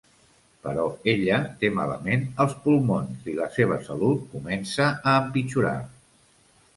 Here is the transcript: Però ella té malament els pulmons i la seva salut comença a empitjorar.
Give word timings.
Però 0.67 0.83
ella 1.11 1.35
té 1.63 1.69
malament 1.79 2.23
els 2.45 2.55
pulmons 2.63 3.29
i 3.33 3.37
la 3.41 3.49
seva 3.57 3.77
salut 3.89 4.23
comença 4.31 4.89
a 4.89 5.15
empitjorar. 5.27 5.75